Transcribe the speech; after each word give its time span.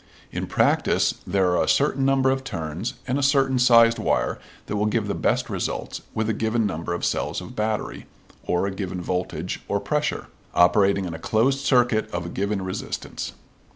In 0.31 0.47
practice 0.47 1.13
there 1.27 1.51
are 1.55 1.61
a 1.61 1.67
certain 1.67 2.03
number 2.05 2.31
of 2.31 2.43
turns 2.43 2.95
and 3.07 3.19
a 3.19 3.21
certain 3.21 3.59
sized 3.59 3.99
wire 3.99 4.39
that 4.65 4.75
will 4.75 4.87
give 4.87 5.07
the 5.07 5.13
best 5.13 5.47
results 5.47 6.01
with 6.15 6.27
a 6.27 6.33
given 6.33 6.65
number 6.65 6.95
of 6.95 7.05
cells 7.05 7.39
of 7.39 7.55
battery 7.55 8.07
(or 8.41 8.65
a 8.65 8.71
given 8.71 8.99
voltage 8.99 9.61
or 9.67 9.79
pressure), 9.79 10.25
operating 10.55 11.05
in 11.05 11.13
a 11.13 11.19
closed 11.19 11.59
circuit 11.59 12.09
of 12.09 12.25
a 12.25 12.29
given 12.29 12.63
resistance. 12.63 13.33